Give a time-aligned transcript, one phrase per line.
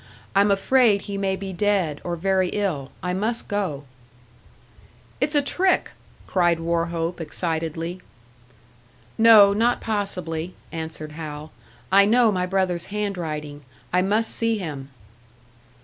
[0.35, 2.89] I'm afraid he may be dead, or very ill.
[3.03, 3.83] I must go."
[5.19, 5.91] "It's a trick!"
[6.25, 8.01] cried Wauchope excitedly.
[9.19, 11.51] "No, not possibly," answered Hal.
[11.91, 13.61] "I know my brother's handwriting.
[13.93, 14.89] I must see him."